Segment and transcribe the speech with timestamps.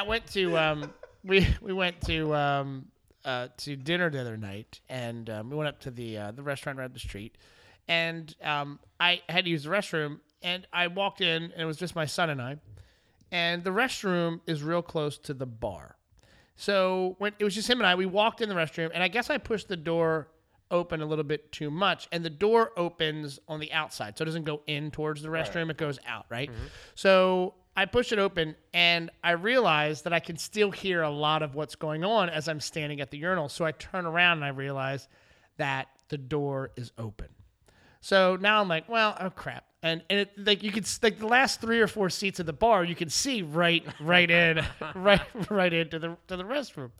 [0.00, 0.94] I went to um,
[1.24, 2.86] we we went to um,
[3.24, 6.42] uh, to dinner the other night, and um, we went up to the uh, the
[6.42, 7.36] restaurant right up the street,
[7.86, 11.76] and um, I had to use the restroom, and I walked in, and it was
[11.76, 12.56] just my son and I,
[13.30, 15.96] and the restroom is real close to the bar.
[16.56, 19.08] So when it was just him and I, we walked in the restroom, and I
[19.08, 20.28] guess I pushed the door
[20.70, 24.26] open a little bit too much, and the door opens on the outside, so it
[24.26, 26.48] doesn't go in towards the restroom; it goes out, right?
[26.94, 31.42] So I push it open, and I realize that I can still hear a lot
[31.42, 33.48] of what's going on as I'm standing at the urinal.
[33.48, 35.08] So I turn around and I realize
[35.56, 37.28] that the door is open.
[38.00, 41.26] So now I'm like, well, oh crap, and and it, like you could like the
[41.26, 44.64] last three or four seats at the bar, you can see right right in
[44.94, 46.90] right right into the to the restroom.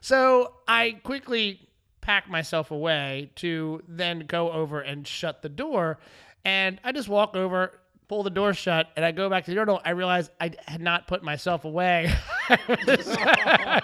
[0.00, 1.68] So I quickly
[2.00, 5.98] pack myself away to then go over and shut the door,
[6.44, 7.78] and I just walk over.
[8.12, 9.80] Pull the door shut, and I go back to the urinal.
[9.86, 12.12] I realize I had not put myself away.
[12.50, 13.80] I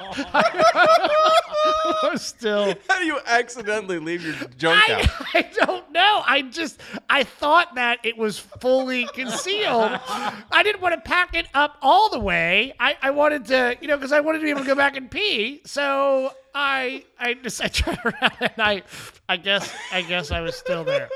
[2.02, 5.08] was still How do you accidentally leave your junk I, out?
[5.34, 6.22] I don't know.
[6.26, 9.98] I just I thought that it was fully concealed.
[10.06, 12.74] I didn't want to pack it up all the way.
[12.78, 14.98] I, I wanted to, you know, because I wanted to be able to go back
[14.98, 15.62] and pee.
[15.64, 18.82] So I I just I turned around and I
[19.26, 21.08] I guess I guess I was still there.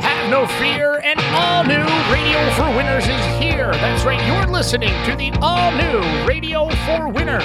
[0.00, 3.72] Have no fear, an all new Radio for Winners is here.
[3.72, 7.42] That's right, you're listening to the all new Radio for Winners.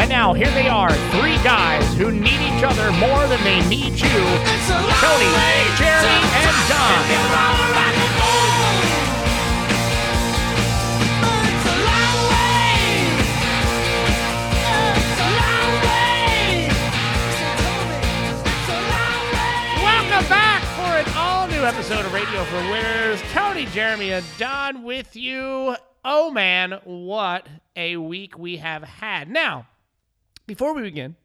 [0.00, 3.90] And now here they are, three guys who need each other more than they need
[3.90, 3.98] you.
[3.98, 5.30] Tony,
[5.76, 7.02] Jeremy, and Don.
[19.82, 23.20] Welcome back for an all new episode of Radio for Winners.
[23.32, 25.74] Tony, Jeremy, and Don with you.
[26.04, 29.28] Oh man, what a week we have had.
[29.28, 29.66] Now,
[30.46, 31.16] before we begin,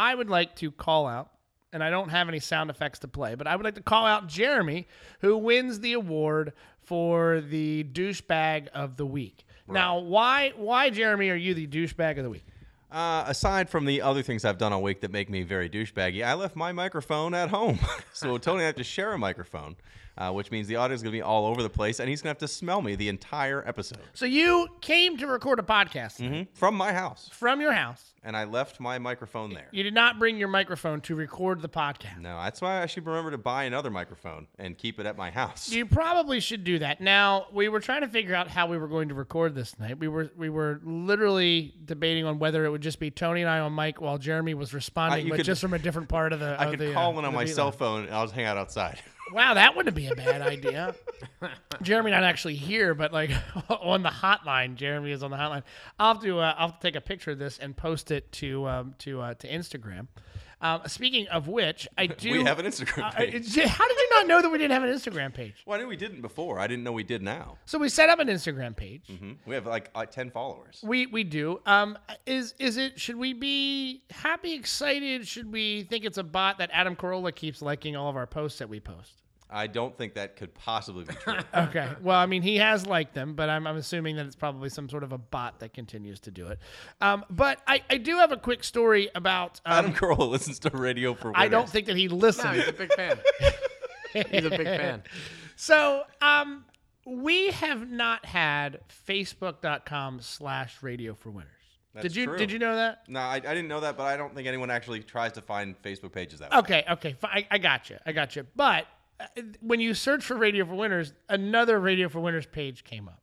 [0.00, 1.30] I would like to call out,
[1.74, 4.06] and I don't have any sound effects to play, but I would like to call
[4.06, 4.86] out Jeremy,
[5.20, 9.44] who wins the award for the douchebag of the week.
[9.68, 12.44] Now, why, why, Jeremy, are you the douchebag of the week?
[12.90, 16.24] Uh, aside from the other things I've done all week that make me very douchebaggy,
[16.24, 17.78] I left my microphone at home.
[18.12, 19.76] so Tony and I have to share a microphone,
[20.18, 22.20] uh, which means the audio is going to be all over the place, and he's
[22.20, 25.62] going to have to smell me the entire episode So you came to record a
[25.62, 26.48] podcast Mhm.
[26.52, 28.09] from my house, from your house.
[28.22, 29.68] And I left my microphone there.
[29.72, 32.20] You did not bring your microphone to record the podcast.
[32.20, 35.30] No, that's why I should remember to buy another microphone and keep it at my
[35.30, 35.70] house.
[35.70, 37.00] You probably should do that.
[37.00, 39.98] Now, we were trying to figure out how we were going to record this night.
[39.98, 43.60] We were we were literally debating on whether it would just be Tony and I
[43.60, 46.40] on mic while Jeremy was responding, you but could- just from a different part of
[46.40, 46.56] the.
[46.60, 48.44] I of could the, call uh, in on my cell phone and I'll just hang
[48.44, 48.98] out outside.
[49.32, 50.94] Wow, that wouldn't be a bad idea.
[51.82, 53.30] Jeremy not actually here, but like
[53.68, 54.74] on the hotline.
[54.74, 55.62] Jeremy is on the hotline.
[55.98, 58.30] I'll have to uh, I'll have to take a picture of this and post it
[58.32, 60.08] to um, to uh, to Instagram.
[60.62, 62.32] Um, speaking of which, I do.
[62.32, 63.34] we have an Instagram Uh, page.
[63.56, 65.54] it's- how did you not know that we didn't have an Instagram page?
[65.64, 66.58] well, I knew we didn't before.
[66.58, 67.56] I didn't know we did now.
[67.64, 69.06] So we set up an Instagram page.
[69.08, 70.80] hmm We have like, like 10 followers.
[70.84, 71.60] We we do.
[71.64, 73.00] Um, is is it?
[73.00, 75.26] Should we be happy, excited?
[75.26, 78.58] Should we think it's a bot that Adam Carolla keeps liking all of our posts
[78.58, 79.19] that we post?
[79.52, 81.34] I don't think that could possibly be true.
[81.54, 81.88] Okay.
[82.02, 84.88] Well, I mean, he has liked them, but I'm, I'm assuming that it's probably some
[84.88, 86.58] sort of a bot that continues to do it.
[87.00, 89.60] Um, but I, I do have a quick story about.
[89.66, 91.42] Um, Adam Carolla listens to Radio for Winners.
[91.44, 92.44] I don't think that he listens.
[92.44, 93.18] No, he's a big fan.
[94.30, 95.02] he's a big fan.
[95.56, 96.64] So, um,
[97.04, 101.50] we have not had Facebook.com slash Radio for Winners.
[101.92, 102.38] That's did you true.
[102.38, 103.02] Did you know that?
[103.08, 105.74] No, I, I didn't know that, but I don't think anyone actually tries to find
[105.82, 106.56] Facebook pages that Oh.
[106.62, 106.62] way.
[106.62, 107.98] Okay, okay, I, I got you.
[108.06, 108.46] I got you.
[108.56, 108.86] But
[109.60, 113.20] when you search for Radio for Winners, another Radio for Winners page came up.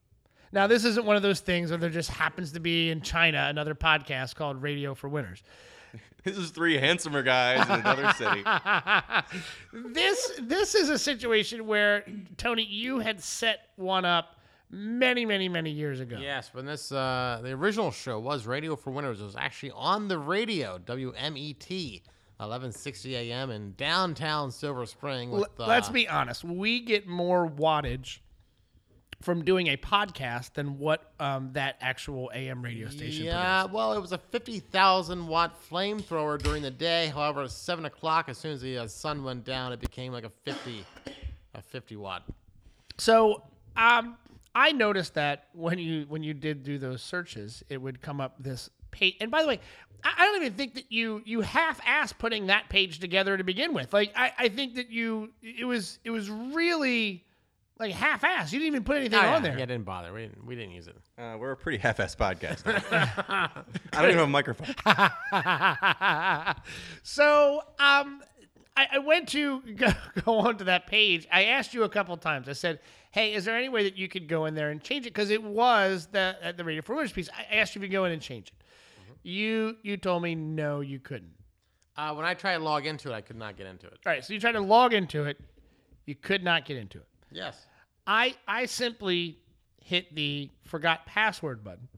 [0.52, 3.48] Now, this isn't one of those things where there just happens to be in China
[3.50, 5.44] another podcast called Radio for Winners.
[6.24, 8.44] This is three handsomer guys in another city.
[9.94, 12.04] This this is a situation where
[12.36, 14.36] Tony, you had set one up
[14.70, 16.18] many, many, many years ago.
[16.20, 19.22] Yes, when this uh, the original show was Radio for Winners.
[19.22, 22.02] It was actually on the radio, WMET,
[22.40, 23.50] 11:60 a.m.
[23.50, 25.32] in downtown Silver Spring.
[25.32, 26.44] With, L- Let's uh, be honest.
[26.44, 28.20] We get more wattage
[29.22, 33.26] from doing a podcast than what um, that actual AM radio station.
[33.26, 33.76] Yeah, produces.
[33.76, 37.08] well, it was a 50,000 watt flamethrower during the day.
[37.08, 40.24] However, at 7 o'clock, as soon as the uh, sun went down, it became like
[40.24, 40.86] a 50,
[41.56, 42.24] a 50 watt.
[43.00, 43.44] So
[43.76, 44.18] um,
[44.54, 48.36] I noticed that when you when you did do those searches, it would come up
[48.40, 49.16] this page.
[49.22, 49.60] And by the way,
[50.04, 53.74] I, I don't even think that you you half-assed putting that page together to begin
[53.74, 53.94] with.
[53.94, 57.24] Like I, I think that you it was it was really
[57.80, 58.52] like half-assed.
[58.52, 59.52] You didn't even put anything Oh, yeah, on there.
[59.58, 60.12] Yeah, didn't bother.
[60.12, 60.98] We didn't, we didn't use it.
[61.16, 62.64] Uh, we're a pretty half-ass podcast.
[62.92, 64.74] I don't even have a microphone.
[67.04, 68.22] so um,
[68.76, 69.90] I, I went to go,
[70.26, 71.28] go onto that page.
[71.32, 72.50] I asked you a couple times.
[72.50, 72.80] I said,
[73.12, 75.30] "Hey, is there any way that you could go in there and change it?" Because
[75.30, 77.30] it was the uh, the Radio for Winners piece.
[77.30, 78.54] I asked you to go in and change it.
[79.28, 81.34] You you told me no, you couldn't.
[81.98, 84.00] Uh, when I tried to log into it, I could not get into it.
[84.06, 85.38] All right, so you tried to log into it.
[86.06, 87.08] You could not get into it.
[87.30, 87.66] Yes.
[88.06, 89.40] I I simply
[89.84, 91.90] hit the forgot password button,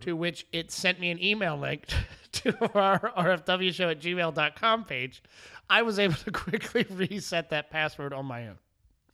[0.00, 1.86] to which it sent me an email link
[2.32, 5.22] to our RFW show at gmail.com page.
[5.68, 8.58] I was able to quickly reset that password on my own.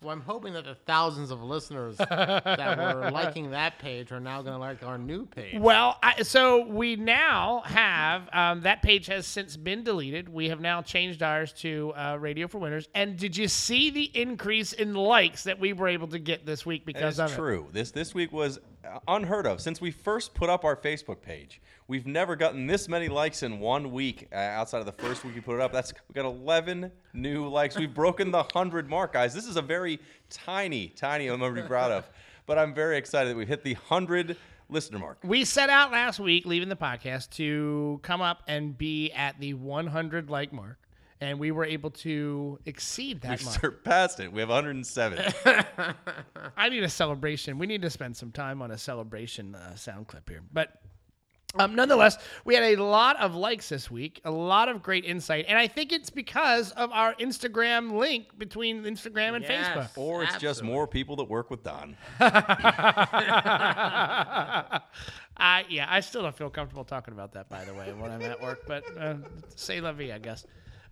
[0.06, 4.40] Well, I'm hoping that the thousands of listeners that were liking that page are now
[4.40, 5.58] going to like our new page.
[5.58, 10.28] Well, I, so we now have um, that page has since been deleted.
[10.28, 12.88] We have now changed ours to uh, Radio for Winners.
[12.94, 16.64] And did you see the increase in likes that we were able to get this
[16.64, 17.42] week because That's of it?
[17.42, 17.66] true.
[17.72, 18.60] This this week was
[19.08, 21.60] unheard of since we first put up our Facebook page.
[21.88, 25.34] We've never gotten this many likes in one week uh, outside of the first week
[25.34, 25.72] we put it up.
[25.72, 27.76] That's we got 11 new likes.
[27.76, 29.34] We've broken the 100 mark, guys.
[29.34, 30.00] This is a very
[30.30, 32.08] tiny, tiny I'm gonna be proud of.
[32.46, 34.36] But I'm very excited that we hit the 100
[34.68, 35.18] listener mark.
[35.22, 39.54] We set out last week, leaving the podcast, to come up and be at the
[39.54, 40.78] 100 like mark,
[41.20, 43.60] and we were able to exceed that We've mark.
[43.60, 44.32] surpassed it.
[44.32, 45.32] We have 107.
[46.56, 47.58] I need a celebration.
[47.58, 50.72] We need to spend some time on a celebration uh, sound clip here, but.
[51.58, 55.46] Um, nonetheless, we had a lot of likes this week, a lot of great insight,
[55.48, 59.74] and I think it's because of our Instagram link between Instagram and Yes.
[59.74, 59.96] Facebook.
[59.96, 61.96] or it's just more people that work with Don.
[62.20, 62.40] I
[65.70, 68.42] yeah, I still don't feel comfortable talking about that, by the way, when I'm at
[68.42, 68.64] work.
[68.66, 69.14] But uh,
[69.54, 70.44] say la vie, I guess.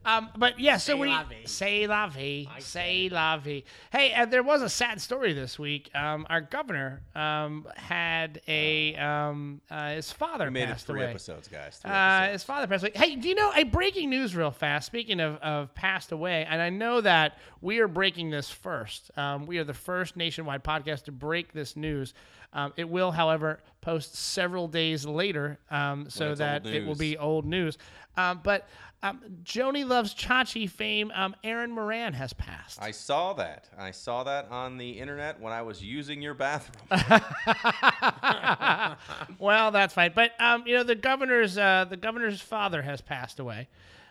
[0.07, 3.65] Um, but yeah, so Say we la say la vie, say la vie.
[3.91, 5.91] Hey, uh, there was a sad story this week.
[5.95, 11.11] Um, our governor um, had a um, uh, his father We made it three away.
[11.11, 11.79] episodes, guys.
[11.79, 12.33] Three Uh, episodes.
[12.33, 12.93] his father passed away.
[12.95, 14.87] Hey, do you know a breaking news real fast?
[14.87, 19.11] Speaking of, of passed away, and I know that we are breaking this first.
[19.17, 22.13] Um, we are the first nationwide podcast to break this news.
[22.55, 27.45] Um, it will, however, post several days later, um, so that it will be old
[27.45, 27.77] news.
[28.17, 28.69] Um, but
[29.03, 32.81] um, Joanie Loves Chachi fame, um, Erin Moran has passed.
[32.81, 33.69] I saw that.
[33.77, 36.89] I saw that on the internet when I was using your bathroom.
[39.39, 40.13] well, that's fine.
[40.15, 43.69] But um, you know, the governor's uh, the governor's father has passed away,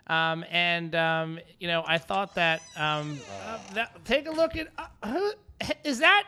[0.08, 4.68] um, and um, you know, I thought that, um, uh, that take a look at
[4.78, 5.32] uh, who
[5.84, 6.28] is that?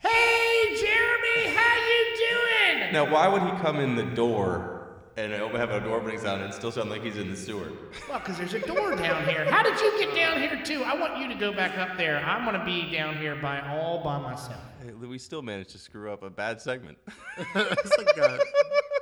[0.00, 2.92] Hey, Jeremy, how you doing?
[2.92, 6.42] now, why would he come in the door and open- have a door opening sound
[6.42, 7.68] and still sound like he's in the sewer?
[8.08, 9.44] Well, because there's a door down here.
[9.50, 10.82] How did you get down here too?
[10.84, 12.18] I want you to go back up there.
[12.18, 14.60] I'm gonna be down here by all by myself.
[14.82, 16.96] Hey, We still managed to screw up a bad segment.
[17.54, 18.38] it's like uh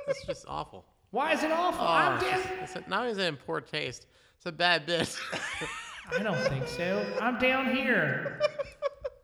[0.07, 0.85] it's just awful.
[1.11, 1.81] Why is it awful?
[1.85, 4.05] Oh, I'm it's just- it's a- not only is it in poor taste,
[4.35, 5.17] it's a bad bit.
[6.17, 7.05] I don't think so.
[7.21, 8.41] I'm down here.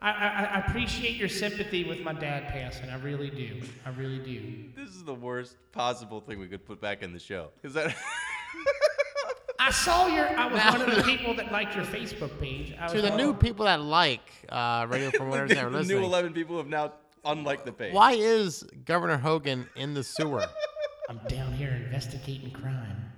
[0.06, 2.92] I, I, I appreciate your sympathy with my dad passing.
[2.92, 3.60] I really do.
[3.88, 4.66] I really do.
[4.76, 7.50] this is the worst possible thing we could put back in the show.
[7.64, 7.96] Is that?
[9.60, 10.28] I saw your.
[10.38, 12.76] I was one of the people that liked your Facebook page.
[12.80, 15.72] I to was the like, new people that like uh, Radio for Winners that are
[15.72, 16.94] the new 11 people who have now
[17.24, 17.92] unliked the page.
[17.92, 20.46] why is Governor Hogan in the sewer?
[21.10, 23.12] I'm down here investigating crime.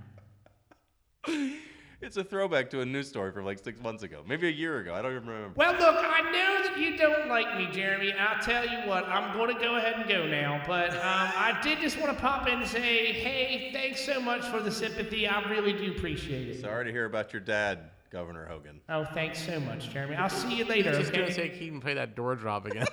[2.00, 4.78] It's a throwback to a news story from like six months ago, maybe a year
[4.80, 4.94] ago.
[4.94, 5.54] I don't even remember.
[5.56, 8.14] Well, look, I know that you don't like me, Jeremy.
[8.14, 10.62] I'll tell you what, I'm going to go ahead and go now.
[10.68, 14.46] But um, I did just want to pop in and say, hey, thanks so much
[14.46, 15.28] for the sympathy.
[15.28, 16.62] I really do appreciate it.
[16.62, 18.80] Sorry to hear about your dad, Governor Hogan.
[18.90, 20.18] Oh, thanks so much, Jeremy.
[20.18, 20.94] I'll see you later.
[20.94, 21.34] Just gonna okay?
[21.34, 22.86] say he can play that door drop again.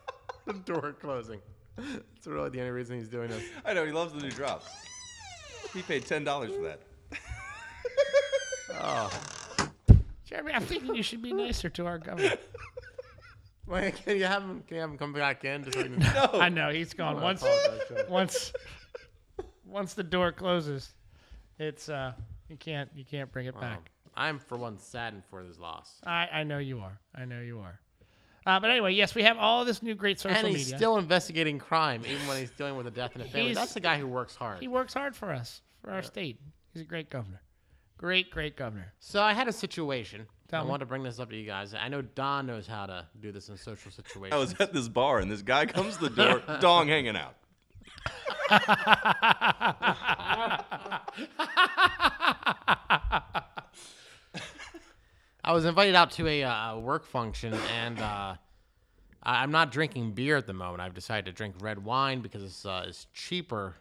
[0.46, 1.40] the door closing.
[1.78, 3.42] That's really the only reason he's doing this.
[3.64, 4.64] I know he loves the new drop.
[5.72, 6.80] He paid ten dollars for that.
[8.82, 9.10] Oh,
[10.24, 12.34] Jeremy, I'm thinking you should be nicer to our governor.
[13.66, 14.62] wait, can you have him?
[14.66, 15.64] Can you have him come back in?
[15.64, 16.02] Just so we can,
[16.40, 17.18] I know he's gone.
[17.18, 18.04] I Once, apologize, Joe.
[18.08, 18.52] once,
[19.66, 20.92] once the door closes,
[21.58, 22.12] it's uh,
[22.48, 23.90] you can't you can't bring it back.
[24.16, 26.00] I'm for one saddened for this loss.
[26.04, 26.98] I I know you are.
[27.14, 27.78] I know you are.
[28.46, 30.76] Uh, but anyway, yes, we have all this new great social and he's media.
[30.78, 33.48] still investigating crime, even when he's dealing with a death in a family.
[33.48, 34.60] He's- That's the guy who works hard.
[34.60, 36.40] he works hard for us, for our state.
[36.72, 37.42] He's a great governor.
[38.00, 38.94] Great, great governor.
[38.98, 40.70] So I had a situation I Tell me.
[40.70, 41.74] want to bring this up to you guys.
[41.74, 44.32] I know Don knows how to do this in social situations.
[44.32, 47.34] I was at this bar and this guy comes to the door, dong hanging out.
[55.42, 58.34] I was invited out to a uh, work function, and uh,
[59.22, 60.82] I- I'm not drinking beer at the moment.
[60.82, 63.76] I've decided to drink red wine because it's uh, it's cheaper.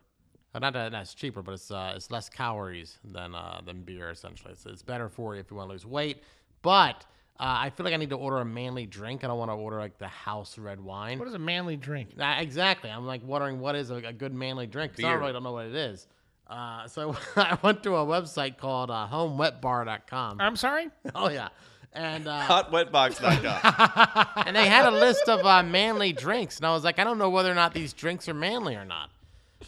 [0.53, 4.09] Uh, not that it's cheaper, but it's uh, it's less calories than uh, than beer.
[4.09, 6.23] Essentially, it's, it's better for you if you want to lose weight.
[6.61, 7.05] But
[7.39, 9.23] uh, I feel like I need to order a manly drink.
[9.23, 11.19] I don't want to order like the house red wine.
[11.19, 12.09] What is a manly drink?
[12.19, 12.89] Uh, exactly.
[12.89, 15.19] I'm like wondering what is a, a good manly drink because I Beer.
[15.19, 16.07] really don't know what it is.
[16.47, 20.41] Uh, so I went to a website called uh, homewetbar.com.
[20.41, 20.89] I'm sorry.
[21.15, 21.49] Oh yeah,
[21.93, 24.27] and uh, Hotwetbox.com.
[24.47, 27.17] and they had a list of uh, manly drinks, and I was like, I don't
[27.19, 29.09] know whether or not these drinks are manly or not.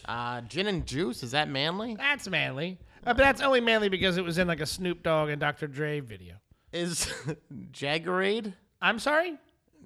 [0.05, 1.96] Uh, gin and juice is that manly?
[1.96, 2.77] That's manly.
[3.05, 5.67] Uh, but that's only manly because it was in like a Snoop Dogg and Dr.
[5.67, 6.36] Dre video.
[6.72, 7.12] Is
[7.74, 8.53] Jaggerade?
[8.81, 9.38] I'm sorry.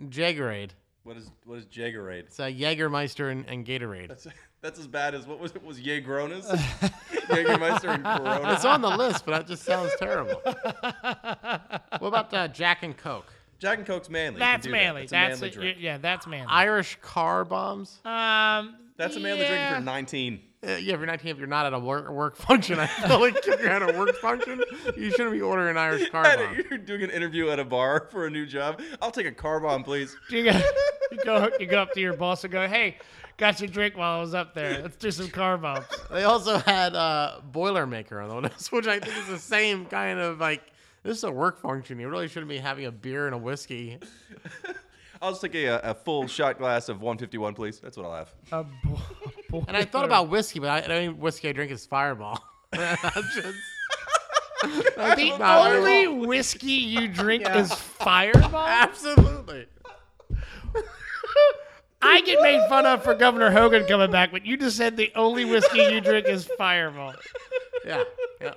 [0.10, 0.72] Jaggerade.
[1.04, 2.26] what is what is Jagerade?
[2.26, 4.10] It's a Jägermeister and, and Gatorade.
[4.10, 4.28] That's,
[4.62, 5.64] that's as bad as what was it?
[5.64, 6.46] Was Jagronas?
[7.28, 8.54] Jägermeister and Corona.
[8.54, 10.42] It's on the list, but that just sounds terrible.
[10.44, 13.32] what about uh, Jack and Coke?
[13.60, 14.40] Jack and Coke's manly.
[14.40, 15.04] That's manly.
[15.04, 15.10] That.
[15.30, 15.78] That's, That's a manly a- drink.
[15.82, 15.98] yeah.
[15.98, 16.48] That's manly.
[16.50, 18.00] Irish car bombs?
[18.06, 18.76] um.
[18.98, 19.72] That's a manly drink if yeah.
[19.72, 20.40] you're 19.
[20.66, 23.20] Uh, yeah, if you're 19, if you're not at a work, work function, I feel
[23.20, 24.64] like if you're at a work function,
[24.98, 26.66] you shouldn't be ordering Irish car And bomb.
[26.70, 28.82] You're doing an interview at a bar for a new job.
[29.02, 30.16] I'll take a car bomb, please.
[30.32, 30.62] You go,
[31.12, 32.98] you go, you go up to your boss and go, "Hey,
[33.38, 34.82] got your drink while I was up there.
[34.82, 39.00] Let's do some car bombs." They also had uh, Boilermaker on the list, which I
[39.00, 40.64] think is the same kind of like.
[41.04, 42.00] This is a work function.
[42.00, 44.00] You really shouldn't be having a beer and a whiskey.
[45.26, 47.80] I'll just take a, a full shot glass of 151, please.
[47.80, 48.32] That's what I'll have.
[48.52, 49.00] A bo-
[49.50, 52.44] boy- And I thought about whiskey, but I, the only whiskey I drink is Fireball.
[52.74, 53.58] I'm just,
[54.96, 58.68] that's the not only really- whiskey you drink is Fireball.
[58.68, 59.66] absolutely.
[62.04, 65.12] I get made fun of for Governor Hogan coming back, but you just said the
[65.16, 67.16] only whiskey you drink is Fireball.
[67.84, 68.04] Yeah,
[68.40, 68.54] yeah.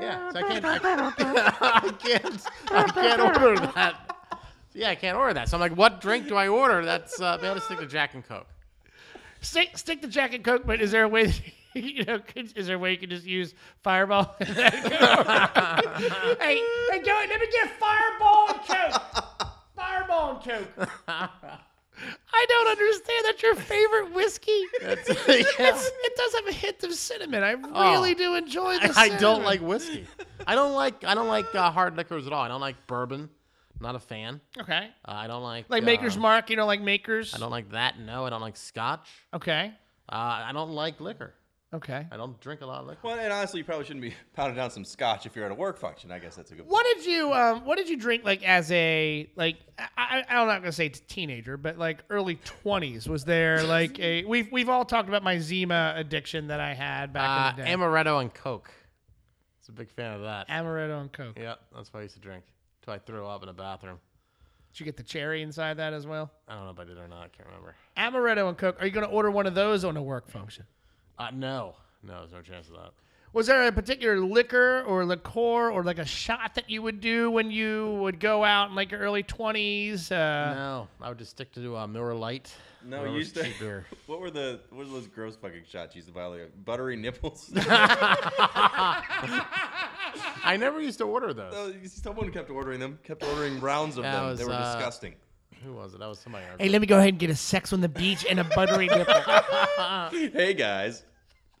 [0.00, 4.16] Yeah, so I can't, I, I can't, I can't order that.
[4.74, 5.48] Yeah, I can't order that.
[5.48, 6.84] So I'm like, what drink do I order?
[6.84, 8.46] That's uh, maybe I'll just stick to Jack and Coke.
[9.40, 11.26] Stick, stick to Jack and Coke, but is there a way?
[11.26, 11.40] That,
[11.74, 14.34] you know, could, is there a way you can just use Fireball?
[14.40, 14.54] hey,
[16.90, 19.02] hey, Joey, let me get Fireball and Coke.
[19.76, 20.44] Fireball and
[20.76, 20.88] Coke.
[21.08, 23.24] I don't understand.
[23.26, 24.60] That's your favorite whiskey.
[24.80, 25.76] That's, It's, yeah.
[25.76, 27.42] it does have a hint of cinnamon.
[27.44, 27.92] I Oh.
[27.92, 30.06] really do enjoy the I, I don't like whiskey.
[30.46, 32.42] I don't like I don't like uh, hard liquors at all.
[32.42, 33.28] I don't like bourbon.
[33.82, 34.40] Not a fan.
[34.58, 34.88] Okay.
[35.04, 37.34] Uh, I don't like Like uh, Maker's Mark, you don't like Maker's?
[37.34, 37.98] I don't like that.
[37.98, 39.08] No, I don't like scotch.
[39.34, 39.72] Okay.
[40.08, 40.14] Uh,
[40.46, 41.34] I don't like liquor.
[41.74, 42.06] Okay.
[42.12, 43.00] I don't drink a lot of liquor.
[43.02, 45.54] Well, and honestly, you probably shouldn't be pounding down some scotch if you're at a
[45.54, 46.12] work function.
[46.12, 48.70] I guess that's a good What did you um what did you drink like as
[48.72, 53.08] a like I, I I'm not gonna say teenager, but like early twenties?
[53.08, 57.12] Was there like a we've we've all talked about my Zima addiction that I had
[57.14, 57.74] back Uh, in the day.
[57.74, 58.68] amaretto and Coke.
[58.70, 60.48] I was a big fan of that.
[60.50, 61.38] Amaretto and Coke.
[61.40, 62.44] Yeah, that's what I used to drink.
[62.82, 63.98] Till I threw up in the bathroom.
[64.72, 66.30] Did you get the cherry inside that as well?
[66.48, 67.24] I don't know if I did or not.
[67.24, 67.74] I can't remember.
[67.96, 68.76] Amaretto and Coke.
[68.80, 70.64] Are you gonna order one of those on a work function?
[71.18, 72.90] Uh, no, no, there's no chance of that.
[73.34, 77.30] Was there a particular liquor or liqueur or like a shot that you would do
[77.30, 80.10] when you would go out in like your early twenties?
[80.12, 82.54] Uh, No, I would just stick to uh, Miller Lite.
[82.84, 83.46] No, you used to.
[83.60, 83.86] beer.
[84.06, 86.24] What were the what were those gross fucking shots you used to buy?
[86.26, 87.50] Like buttery nipples.
[90.44, 91.52] I never used to order those.
[91.52, 92.98] No, Someone kept ordering them.
[93.04, 94.26] Kept ordering rounds of That them.
[94.26, 95.14] was, they were uh, disgusting.
[95.64, 96.00] Who was it?
[96.00, 96.44] That was somebody.
[96.44, 98.44] I Hey, let me go ahead and get a sex on the beach and a
[98.44, 99.14] buttery nipple.
[100.32, 101.04] Hey guys,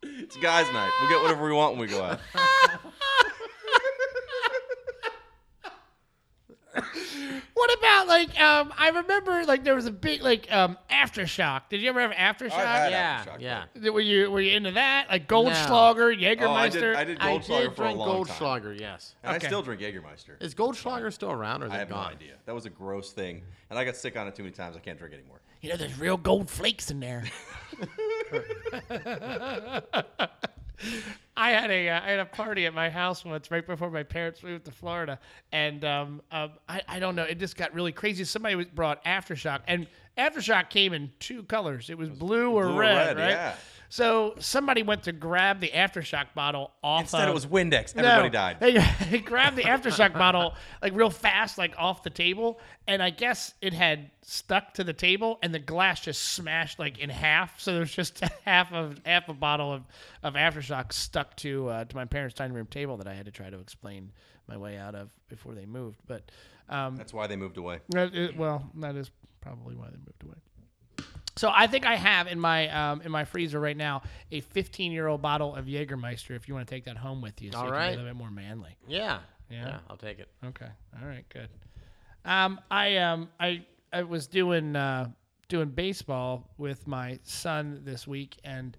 [0.02, 0.90] it's guys' night.
[1.00, 2.20] We'll get whatever we want when we go out.
[7.62, 11.68] What about like um I remember like there was a big like um aftershock.
[11.68, 12.50] Did you ever have aftershock?
[12.50, 13.90] had yeah, Aftershock, yeah.
[13.90, 15.06] Were you were you into that?
[15.08, 16.42] Like Goldschlager, Jägermeister.
[16.42, 16.96] Oh, I did.
[16.96, 18.36] I did I Goldschlager did for a drink long time.
[18.36, 19.14] Goldschlager, yes.
[19.22, 19.46] And Okay.
[19.46, 20.42] I still drink Jägermeister.
[20.42, 22.10] Is Goldschlager still around or is I it have no gone?
[22.10, 22.34] idea.
[22.46, 24.76] That was a gross thing, and I got sick on it too many times.
[24.76, 25.40] I can't drink anymore.
[25.60, 27.22] You know, there's real gold flakes in there.
[31.36, 34.02] I had a uh, I had a party at my house once right before my
[34.02, 35.18] parents moved to Florida,
[35.52, 38.24] and um, um I I don't know it just got really crazy.
[38.24, 39.86] Somebody was brought aftershock, and
[40.18, 41.90] aftershock came in two colors.
[41.90, 43.30] It was blue or blue or red, red, right?
[43.30, 43.54] yeah.
[43.92, 47.02] So somebody went to grab the aftershock bottle off.
[47.02, 47.94] Instead, of, it was Windex.
[47.94, 48.56] No, Everybody died.
[48.58, 53.10] They, they grabbed the aftershock bottle like real fast, like off the table, and I
[53.10, 57.60] guess it had stuck to the table, and the glass just smashed like in half.
[57.60, 59.82] So there's just half of half a bottle of,
[60.22, 63.30] of aftershock stuck to uh, to my parents' dining room table that I had to
[63.30, 64.10] try to explain
[64.48, 65.98] my way out of before they moved.
[66.06, 66.30] But
[66.70, 67.80] um, That's why they moved away.
[67.94, 69.10] is- well, that is
[69.42, 70.36] probably why they moved away.
[71.36, 74.92] So I think I have in my um, in my freezer right now a 15
[74.92, 76.36] year old bottle of Jägermeister.
[76.36, 77.90] If you want to take that home with you, so All you can be a
[77.90, 78.76] little bit more manly.
[78.86, 79.20] Yeah.
[79.50, 79.66] Yeah.
[79.66, 79.78] Yeah.
[79.88, 80.28] I'll take it.
[80.44, 80.68] Okay.
[81.00, 81.24] All right.
[81.28, 81.48] Good.
[82.24, 85.08] Um, I um, I I was doing uh,
[85.48, 88.76] doing baseball with my son this week, and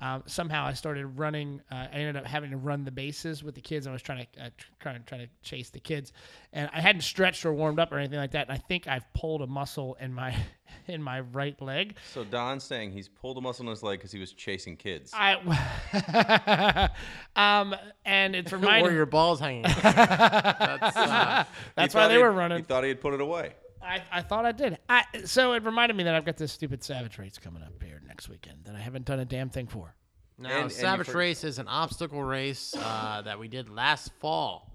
[0.00, 1.60] um, somehow I started running.
[1.70, 3.86] Uh, I ended up having to run the bases with the kids.
[3.86, 6.12] I was trying to uh, tr- trying to trying to chase the kids,
[6.52, 8.48] and I hadn't stretched or warmed up or anything like that.
[8.48, 10.34] And I think I've pulled a muscle in my
[10.86, 11.96] in my right leg.
[12.12, 15.12] So Don's saying he's pulled a muscle in his leg because he was chasing kids.
[15.14, 15.34] I
[17.36, 17.74] um,
[18.04, 18.92] and it's Or reminded.
[18.94, 19.62] your balls hanging.
[19.82, 22.58] That's, uh, That's why they were running.
[22.58, 23.54] He thought he had put it away.
[23.82, 24.78] I, I thought I did.
[24.88, 28.02] I so it reminded me that I've got this stupid Savage Race coming up here
[28.06, 29.94] next weekend that I haven't done a damn thing for.
[30.38, 34.12] now, And- and Savage for- Race is an obstacle race uh, that we did last
[34.20, 34.70] fall.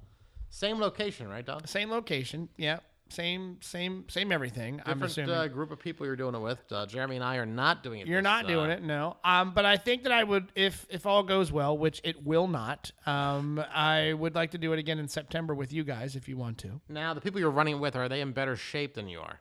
[0.49, 1.67] Same location, right, Don?
[1.67, 2.79] Same location, yeah.
[3.09, 4.81] Same, same, same everything.
[4.85, 6.59] I'm Different assuming uh, group of people you're doing it with.
[6.71, 8.07] Uh, Jeremy and I are not doing it.
[8.07, 9.17] you're this, not doing uh, it, no.
[9.23, 12.47] Um, but I think that I would, if if all goes well, which it will
[12.47, 12.91] not.
[13.05, 16.35] Um, I would like to do it again in September with you guys if you
[16.35, 16.81] want to.
[16.89, 19.39] Now, the people you're running with are they in better shape than you are?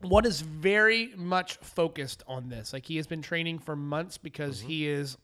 [0.00, 2.72] One is very much focused on this.
[2.72, 5.16] Like he has been training for months because he is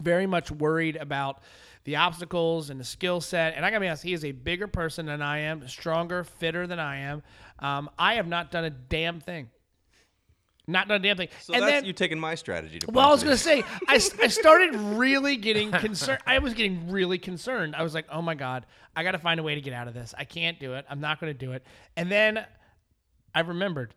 [0.00, 1.42] very much worried about
[1.84, 3.54] the obstacles and the skill set.
[3.54, 6.66] And I gotta be honest, he is a bigger person than I am, stronger, fitter
[6.66, 7.22] than I am.
[7.58, 9.50] Um, I have not done a damn thing.
[10.66, 11.28] Not done a damn thing.
[11.40, 12.90] So and that's then, you taking my strategy to.
[12.90, 13.38] well, I was gonna it.
[13.38, 16.20] say, I started really getting concerned.
[16.26, 17.74] I was getting really concerned.
[17.74, 19.88] I was like, oh my god, I got to find a way to get out
[19.88, 20.14] of this.
[20.16, 20.84] I can't do it.
[20.88, 21.64] I'm not gonna do it.
[21.96, 22.44] And then
[23.34, 23.94] I remembered,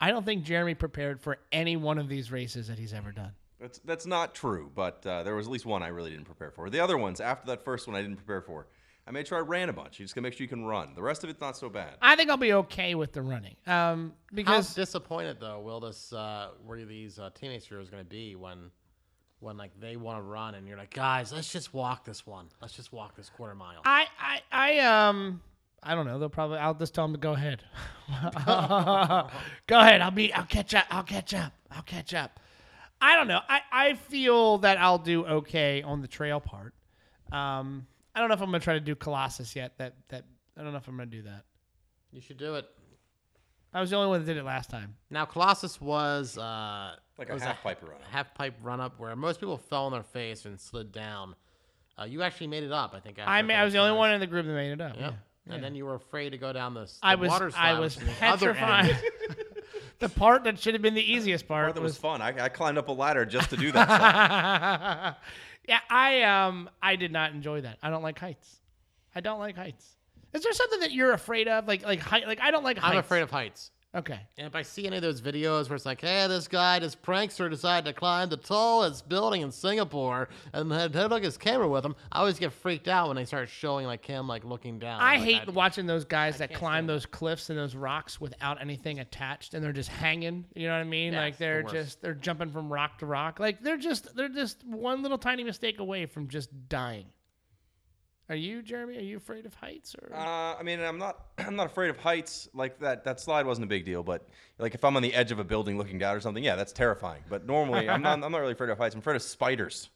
[0.00, 3.32] I don't think Jeremy prepared for any one of these races that he's ever done.
[3.60, 6.50] That's that's not true, but uh, there was at least one I really didn't prepare
[6.50, 6.68] for.
[6.70, 8.66] The other ones, after that first one, I didn't prepare for.
[9.06, 9.98] I made sure I ran a bunch.
[9.98, 10.94] You just gotta make sure you can run.
[10.94, 11.96] The rest of it's not so bad.
[12.00, 13.56] I think I'll be okay with the running.
[13.66, 18.08] Um, How because disappointed though will this uh, were these uh, teenage heroes going to
[18.08, 18.70] be when
[19.40, 22.46] when like they want to run and you're like, guys, let's just walk this one.
[22.60, 23.82] Let's just walk this quarter mile.
[23.84, 25.42] I, I, I, um,
[25.82, 26.18] I don't know.
[26.18, 26.58] They'll probably.
[26.58, 27.62] I'll just tell them to go ahead.
[29.66, 30.00] go ahead.
[30.00, 30.32] I'll be.
[30.32, 30.86] I'll catch up.
[30.90, 31.52] I'll catch up.
[31.70, 32.40] I'll catch up.
[33.04, 33.40] I don't know.
[33.48, 36.74] I, I feel that I'll do okay on the trail part.
[37.30, 39.76] Um, I don't know if I'm gonna try to do Colossus yet.
[39.78, 40.24] That that
[40.58, 41.44] I don't know if I'm gonna do that.
[42.12, 42.66] You should do it.
[43.72, 44.94] I was the only one that did it last time.
[45.10, 47.92] Now Colossus was uh, Like a was half pipe run.
[47.92, 48.02] up.
[48.10, 51.34] half pipe run up where most people fell on their face and slid down.
[51.98, 53.18] Uh, you actually made it up, I think.
[53.18, 54.94] after I a I was the only one in the group that made it up.
[54.98, 55.14] Yep.
[55.46, 55.54] Yeah.
[55.54, 57.30] And then you were afraid to go down the, s- I the was.
[57.30, 58.96] water I was which is the other petrified.
[60.04, 60.12] end.
[60.12, 62.22] the part that should have been the easiest part, Part that was was fun.
[62.22, 65.18] I, I climbed up a ladder just to do that.
[65.68, 67.78] yeah, I um I did not enjoy that.
[67.82, 68.60] I don't like heights.
[69.14, 69.96] I don't like heights.
[70.32, 71.66] Is there something that you're afraid of?
[71.66, 72.92] Like like height like I don't like heights.
[72.92, 73.70] I'm afraid of heights.
[73.94, 74.18] Okay.
[74.36, 76.96] And if I see any of those videos where it's like, hey, this guy, this
[76.96, 81.84] prankster decided to climb the tallest building in Singapore and had had his camera with
[81.84, 85.00] him, I always get freaked out when they start showing like him like looking down.
[85.00, 88.98] I Like, hate watching those guys that climb those cliffs and those rocks without anything
[88.98, 90.44] attached and they're just hanging.
[90.54, 91.12] You know what I mean?
[91.12, 91.74] Yeah, like they're worst.
[91.74, 93.38] just they're jumping from rock to rock.
[93.38, 97.06] Like they're just they're just one little tiny mistake away from just dying.
[98.30, 98.96] Are you, Jeremy?
[98.96, 101.26] Are you afraid of heights or Uh, I mean, I'm not.
[101.38, 102.48] I'm not afraid of heights.
[102.54, 103.04] Like that.
[103.04, 104.02] That slide wasn't a big deal.
[104.02, 104.26] But
[104.58, 106.72] like, if I'm on the edge of a building looking down or something, yeah, that's
[106.72, 107.22] terrifying.
[107.28, 108.22] But normally, I'm not.
[108.22, 108.94] I'm not really afraid of heights.
[108.94, 109.90] I'm afraid of spiders.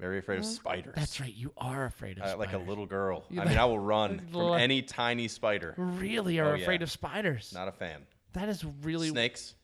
[0.00, 0.94] Very afraid of spiders.
[0.96, 3.26] That's right, you are afraid of Uh, like a little girl.
[3.30, 5.72] I like- mean, I will run Little- from any tiny spider.
[5.78, 6.62] really are Oh, yeah.
[6.64, 7.52] afraid of spiders.
[7.54, 8.02] Not a fan.
[8.32, 9.54] that is really Snakes.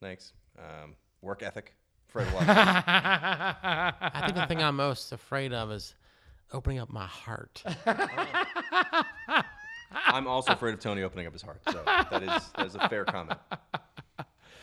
[0.00, 0.34] Snakes.
[0.58, 1.74] Um, work ethic.
[2.10, 2.44] Afraid of a lot.
[4.02, 5.94] I think the thing I'm most afraid of is
[6.52, 7.62] opening up my heart.
[10.06, 11.60] I'm also afraid of Tony opening up his heart.
[11.70, 13.38] So that is that is a fair comment.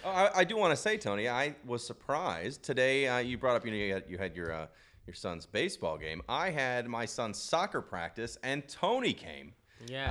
[0.04, 3.08] Oh, I, I do want to say, Tony, I was surprised today.
[3.08, 4.68] Uh, you brought up, you know, you had, you had your uh,
[5.06, 6.22] your son's baseball game.
[6.28, 9.54] I had my son's soccer practice, and Tony came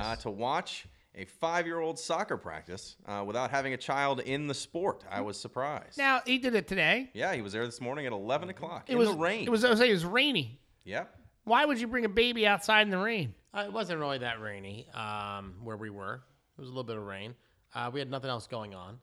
[0.01, 5.03] uh, to watch a five-year-old soccer practice uh, without having a child in the sport.
[5.11, 5.97] I was surprised.
[5.97, 7.09] Now he did it today.
[7.13, 9.45] Yeah, he was there this morning at 11 o'clock It in was the rain.
[9.45, 10.59] It was I was saying it was rainy.
[10.85, 11.13] Yep.
[11.43, 13.33] Why would you bring a baby outside in the rain?
[13.53, 16.15] Uh, it wasn't really that rainy um, where we were.
[16.57, 17.35] It was a little bit of rain.
[17.73, 18.99] Uh, we had nothing else going on.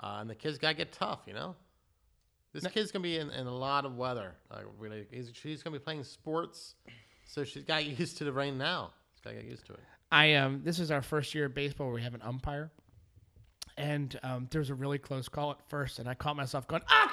[0.00, 1.54] Uh, and the kids got to get tough, you know?
[2.56, 4.34] This kid's gonna be in, in a lot of weather.
[4.50, 6.74] Like really, he's, she's gonna be playing sports,
[7.26, 8.92] so she's got used to the rain now.
[9.14, 9.80] She's gotta get used to it.
[10.10, 12.70] I um this is our first year of baseball where we have an umpire,
[13.76, 16.82] and um, there was a really close call at first, and I caught myself going,
[16.88, 17.12] "Ah,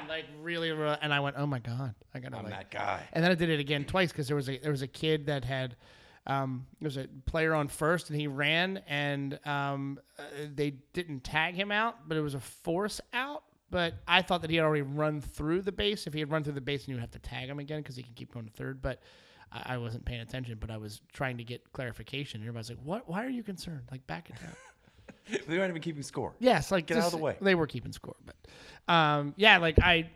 [0.00, 2.70] on!" Like really, really, and I went, "Oh my god, I gotta I'm like." that
[2.70, 3.02] guy.
[3.12, 5.26] And then I did it again twice because there was a there was a kid
[5.26, 5.76] that had
[6.26, 10.22] um, there was a player on first and he ran and um, uh,
[10.54, 13.44] they didn't tag him out, but it was a force out.
[13.70, 16.06] But I thought that he had already run through the base.
[16.06, 17.80] If he had run through the base, and you would have to tag him again
[17.80, 18.80] because he can keep going to third.
[18.80, 19.00] But
[19.50, 20.58] I, I wasn't paying attention.
[20.60, 22.40] But I was trying to get clarification.
[22.42, 23.08] Everybody's like, "What?
[23.08, 23.82] Why are you concerned?
[23.90, 24.54] Like back it down."
[25.48, 26.34] They weren't even keeping score.
[26.38, 27.36] Yes, like Get out of the way.
[27.40, 30.08] They were keeping score, but um, yeah, like I,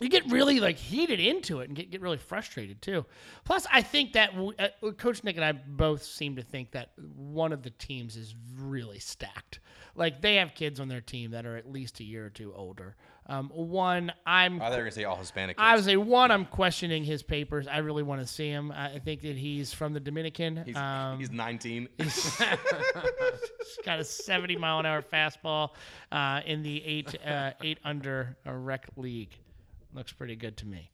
[0.00, 3.04] you get really like heated into it and get, get really frustrated too.
[3.44, 6.90] Plus, I think that w- uh, Coach Nick and I both seem to think that
[7.16, 9.60] one of the teams is really stacked.
[9.94, 12.52] Like they have kids on their team that are at least a year or two
[12.54, 12.96] older.
[13.26, 15.56] Um, one, I'm I thought were gonna say all Hispanic.
[15.56, 15.64] Kids.
[15.64, 17.68] I would say one, I'm questioning his papers.
[17.68, 18.72] I really want to see him.
[18.72, 20.62] I I think that he's from the Dominican.
[20.66, 21.88] He's, um, he's 19.
[21.98, 22.40] He's
[23.84, 25.70] got a 70 mile an hour fastball
[26.10, 29.36] uh, in the eight uh, eight under a rec league.
[29.94, 30.90] Looks pretty good to me.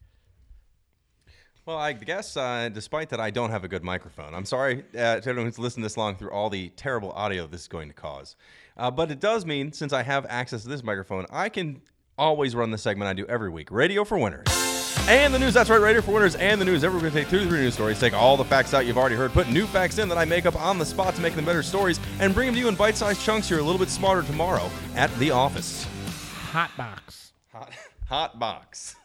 [1.65, 4.33] Well, I guess uh, despite that, I don't have a good microphone.
[4.33, 7.61] I'm sorry uh, to everyone who's listened this long through all the terrible audio this
[7.61, 8.35] is going to cause.
[8.75, 11.81] Uh, but it does mean, since I have access to this microphone, I can
[12.17, 14.78] always run the segment I do every week Radio for Winners.
[15.07, 16.83] And the news, that's right, Radio for Winners and the news.
[16.83, 18.97] Every week we take two to three news stories, take all the facts out you've
[18.97, 21.35] already heard, put new facts in that I make up on the spot to make
[21.35, 23.79] them better stories, and bring them to you in bite sized chunks you're a little
[23.79, 25.87] bit smarter tomorrow at the office.
[26.51, 27.31] Hot box.
[27.51, 27.71] Hot,
[28.07, 28.95] hot box.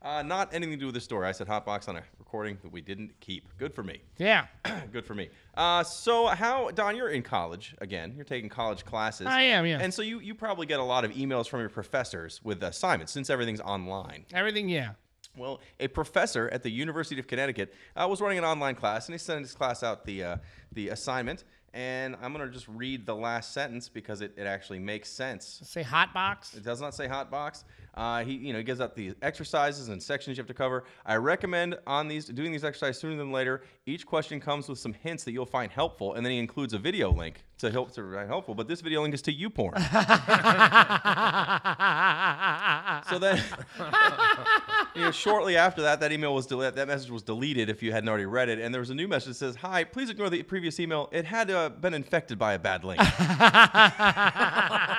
[0.00, 1.26] Uh, not anything to do with the story.
[1.26, 3.48] I said hot box on a recording that we didn't keep.
[3.58, 4.00] Good for me.
[4.16, 4.46] Yeah,
[4.92, 5.28] Good for me.
[5.56, 6.94] Uh, so how, Don?
[6.94, 8.12] You're in college again.
[8.14, 9.26] You're taking college classes.
[9.26, 9.78] I am, yeah.
[9.80, 13.12] And so you you probably get a lot of emails from your professors with assignments
[13.12, 14.24] since everything's online.
[14.32, 14.68] everything.
[14.68, 14.92] Yeah.
[15.36, 19.14] Well, a professor at the University of Connecticut uh, was running an online class, and
[19.14, 20.36] he sent his class out the uh,
[20.72, 21.44] the assignment.
[21.74, 25.60] And I'm gonna just read the last sentence because it, it actually makes sense.
[25.64, 26.54] Say hot box.
[26.54, 27.64] It does not say hot box.
[27.98, 30.84] Uh, he, you know, he gives out the exercises and sections you have to cover.
[31.04, 33.62] I recommend on these doing these exercises sooner than later.
[33.86, 36.78] Each question comes with some hints that you'll find helpful, and then he includes a
[36.78, 38.54] video link to help to find helpful.
[38.54, 39.74] But this video link is to YouPorn.
[43.10, 43.42] so then,
[44.94, 46.76] you know, shortly after that, that email was deleted.
[46.76, 49.08] That message was deleted if you hadn't already read it, and there was a new
[49.08, 51.08] message that says, "Hi, please ignore the previous email.
[51.10, 53.00] It had uh, been infected by a bad link."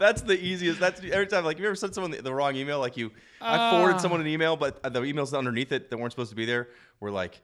[0.00, 0.80] that's the easiest.
[0.80, 1.44] That's every time.
[1.44, 2.80] Like, have you ever sent someone the, the wrong email?
[2.80, 6.12] Like, you, I forwarded someone an email, but uh, the emails underneath it that weren't
[6.12, 7.40] supposed to be there were like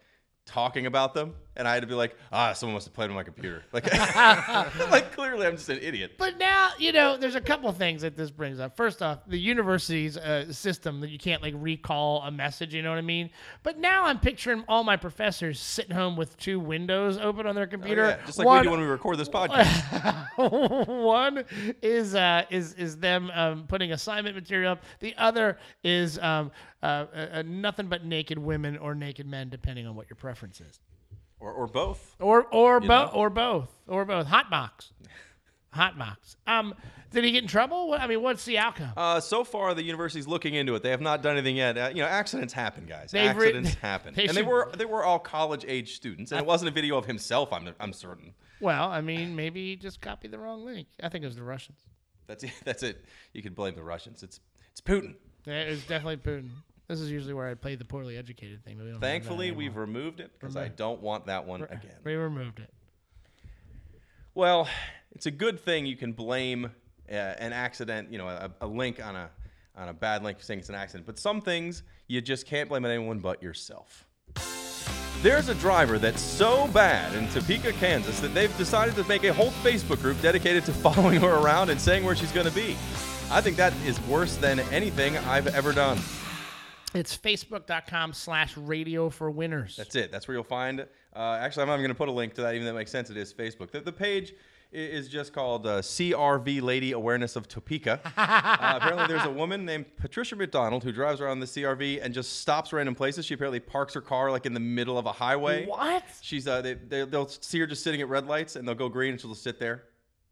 [0.46, 3.16] talking about them, and I had to be like, ah, someone must have played on
[3.16, 3.64] my computer.
[3.72, 3.92] Like,
[4.90, 6.12] like clearly, I'm just an idiot.
[6.18, 8.76] But now, you know, there's a couple things that this brings up.
[8.76, 12.90] First off, the university's uh, system that you can't like recall a message, you know
[12.90, 13.30] what I mean?
[13.62, 17.66] But now I'm picturing all my professors sitting home with two windows open on their
[17.66, 18.04] computer.
[18.04, 20.96] Oh, Yeah, just like One- we do when we record this podcast.
[21.02, 21.44] One
[21.82, 24.82] is uh, is is them um, putting assignment material up.
[25.00, 26.50] The other is um,
[26.86, 30.80] uh, uh, nothing but naked women or naked men, depending on what your preference is,
[31.40, 32.14] or, or both.
[32.20, 34.26] or or both or both or both.
[34.26, 34.92] Hot box,
[35.70, 36.36] hot box.
[36.46, 36.74] Um,
[37.10, 37.88] did he get in trouble?
[37.88, 38.92] What, I mean, what's the outcome?
[38.96, 40.82] Uh, so far, the university's looking into it.
[40.82, 41.78] They have not done anything yet.
[41.78, 43.10] Uh, you know, accidents happen, guys.
[43.10, 46.46] They've accidents happen, they and they were they were all college age students, and it
[46.46, 47.52] wasn't a video of himself.
[47.52, 48.34] I'm I'm certain.
[48.60, 50.88] well, I mean, maybe he just copied the wrong link.
[51.02, 51.78] I think it was the Russians.
[52.26, 52.52] That's it.
[52.64, 53.04] That's it.
[53.32, 54.22] You can blame the Russians.
[54.22, 55.14] It's it's Putin.
[55.46, 56.50] Yeah, it was definitely Putin.
[56.88, 58.76] This is usually where I play the poorly educated thing.
[58.76, 61.98] But we don't Thankfully, we've removed it because I don't want that one again.
[62.04, 62.72] we removed it.
[64.34, 64.68] Well,
[65.12, 66.66] it's a good thing you can blame
[67.10, 69.30] uh, an accident, you know, a, a link on a
[69.76, 71.06] on a bad link saying it's an accident.
[71.06, 74.06] But some things you just can't blame anyone but yourself.
[75.22, 79.32] There's a driver that's so bad in Topeka, Kansas that they've decided to make a
[79.32, 82.76] whole Facebook group dedicated to following her around and saying where she's going to be.
[83.30, 85.98] I think that is worse than anything I've ever done.
[86.96, 89.76] It's facebook.com slash radio for winners.
[89.76, 90.10] That's it.
[90.10, 90.80] That's where you'll find.
[91.14, 92.90] Uh, actually, I'm not going to put a link to that, even though it makes
[92.90, 93.10] sense.
[93.10, 93.70] It is Facebook.
[93.70, 94.32] The, the page
[94.72, 98.00] is just called uh, CRV Lady Awareness of Topeka.
[98.16, 102.40] uh, apparently, there's a woman named Patricia McDonald who drives around the CRV and just
[102.40, 103.26] stops random places.
[103.26, 105.66] She apparently parks her car like in the middle of a highway.
[105.66, 106.02] What?
[106.22, 108.88] She's uh, they, they they'll see her just sitting at red lights and they'll go
[108.88, 109.84] green and she'll just sit there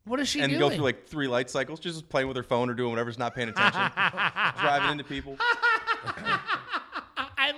[0.04, 0.44] What is she do?
[0.44, 0.60] and doing?
[0.60, 3.18] go through like three light cycles, She's just playing with her phone or doing whatever's
[3.18, 3.82] not paying attention,
[4.60, 5.36] driving into people.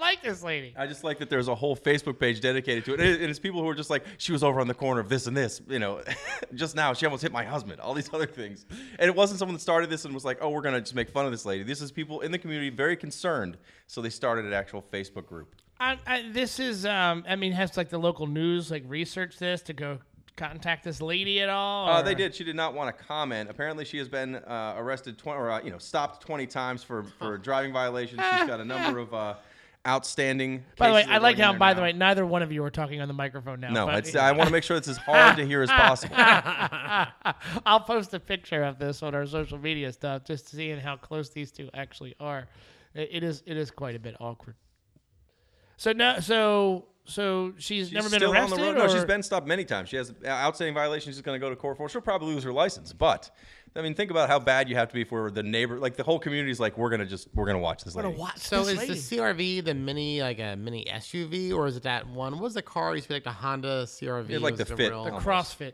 [0.01, 0.75] Like this lady.
[0.77, 3.01] I just like that there's a whole Facebook page dedicated to it.
[3.01, 5.27] And it's people who are just like, she was over on the corner of this
[5.27, 6.03] and this, you know,
[6.55, 8.67] just now she almost hit my husband, all these other things.
[8.99, 10.95] And it wasn't someone that started this and was like, oh, we're going to just
[10.95, 11.63] make fun of this lady.
[11.63, 13.57] This is people in the community very concerned.
[13.87, 15.55] So they started an actual Facebook group.
[15.79, 19.63] I, I, this is, um, I mean, has like the local news like research this
[19.63, 19.99] to go
[20.37, 21.89] contact this lady at all?
[21.89, 22.35] Uh, they did.
[22.35, 23.51] She did not want to comment.
[23.51, 27.05] Apparently, she has been uh, arrested 20, or uh, you know, stopped 20 times for,
[27.19, 28.21] for driving violations.
[28.21, 29.35] She's got a number of uh,
[29.87, 30.65] outstanding.
[30.77, 33.01] By the way, I like how, by the way, neither one of you are talking
[33.01, 33.71] on the microphone now.
[33.71, 36.17] No, but- it's, I want to make sure it's as hard to hear as possible.
[37.67, 41.31] I'll post a picture of this on our social media stuff, just seeing how close
[41.31, 42.47] these two actually are.
[42.95, 44.57] It, is, it is quite a bit awkward.
[45.77, 48.55] So no, so so she's, She's never been still arrested.
[48.55, 48.89] on the road.
[48.89, 49.89] No, she's been stopped many times.
[49.89, 51.15] She has uh, outstanding violations.
[51.15, 51.89] She's going to go to court for.
[51.89, 52.93] She'll probably lose her license.
[52.93, 53.31] But
[53.77, 55.79] I mean, think about how bad you have to be for the neighbor.
[55.79, 58.09] Like the whole community's like, we're gonna just we're gonna watch this lady.
[58.09, 58.95] Gonna watch So this is lady.
[58.95, 58.99] the
[59.61, 62.33] CRV the mini like a mini SUV or is it that one?
[62.35, 62.93] What was the car?
[62.93, 64.31] It used to be like the Honda CRV.
[64.31, 64.91] It's like It was the a Fit.
[64.91, 65.11] real- the.
[65.13, 65.73] CrossFit?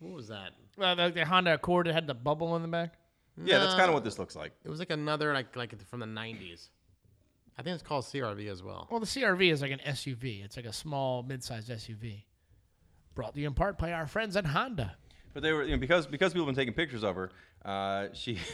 [0.00, 0.50] What was that?
[0.80, 2.94] Uh, the, the Honda Accord that had the bubble in the back.
[3.42, 4.52] Yeah, that's kind of what this looks like.
[4.64, 6.68] It was like another like like from the '90s.
[7.58, 8.86] I think it's called CRV as well.
[8.90, 10.44] Well, the CRV is like an SUV.
[10.44, 12.24] It's like a small, mid-sized SUV.
[13.14, 14.96] Brought to you in part by our friends at Honda.
[15.36, 17.30] But they were you know, because because people have been taking pictures of her.
[17.62, 18.38] Uh, she.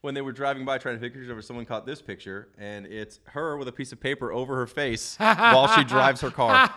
[0.00, 2.50] When they were driving by trying to take pictures of her, someone caught this picture,
[2.56, 6.30] and it's her with a piece of paper over her face while she drives her
[6.30, 6.70] car.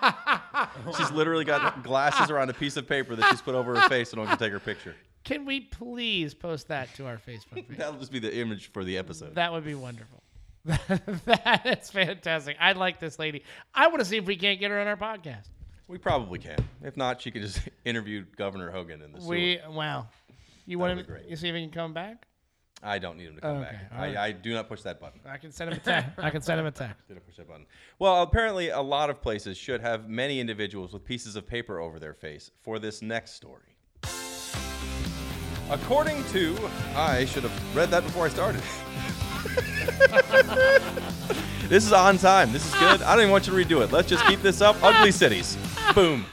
[0.98, 4.12] she's literally got glasses around a piece of paper that she's put over her face
[4.12, 4.96] in order to take her picture.
[5.24, 7.78] Can we please post that to our Facebook page?
[7.78, 9.36] That'll just be the image for the episode.
[9.36, 10.24] that would be wonderful.
[10.66, 12.58] that is fantastic.
[12.60, 13.44] I like this lady.
[13.72, 15.46] I want to see if we can't get her on our podcast.
[15.92, 16.56] We probably can.
[16.82, 19.30] If not, she could just interview Governor Hogan in the sewer.
[19.30, 20.08] We wow.
[20.66, 21.06] You want him?
[21.06, 21.28] great.
[21.28, 22.28] You see if he can come back?
[22.82, 23.92] I don't need him to come Okay, back.
[23.94, 24.16] all right.
[24.16, 25.20] I, I do not push that button.
[25.26, 26.12] I can send him a text.
[26.18, 27.08] I can send him a text.
[27.10, 27.66] Did I push that button?
[28.00, 32.00] Well, apparently, a lot of places should have many individuals with pieces of paper over
[32.00, 33.76] their face for this next story.
[35.70, 36.58] According to,
[36.96, 38.62] I should have read that before I started.
[41.72, 42.52] this is on time.
[42.52, 43.02] This is good.
[43.02, 43.94] I don't even want you to redo it.
[43.94, 44.76] Let's just keep this up.
[44.84, 45.58] Ugly cities.
[45.96, 46.26] Boom.